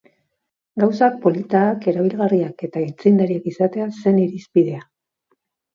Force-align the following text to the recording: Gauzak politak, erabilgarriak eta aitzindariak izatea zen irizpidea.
Gauzak 0.83 1.17
politak, 1.25 1.85
erabilgarriak 1.93 2.67
eta 2.69 2.85
aitzindariak 2.85 3.49
izatea 3.55 3.91
zen 4.03 4.23
irizpidea. 4.27 4.85